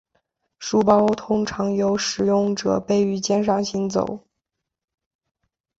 [0.57, 4.25] 书包通常由使用者背于肩上行走。